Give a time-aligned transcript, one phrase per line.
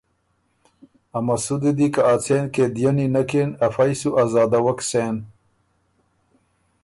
[1.17, 5.15] ا مسُودی دی کی ا څېن قېدينی نک اِن، افئ سُو آزادَوَک سېن۔